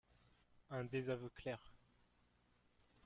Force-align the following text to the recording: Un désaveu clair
Un 0.71 0.85
désaveu 0.85 1.29
clair 1.29 1.75